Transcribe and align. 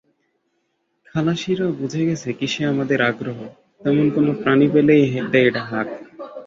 খালাসিরাও 1.07 1.71
বুঝে 1.71 2.01
গেছে, 2.05 2.29
কিসে 2.33 2.61
আমাদের 2.65 2.99
আগ্রহ, 3.01 3.37
তেমন 3.81 4.05
কোনো 4.09 4.31
প্রাণী 4.41 4.67
পেলেই 4.73 5.03
দেয় 5.33 5.51
হাঁক। 5.69 5.87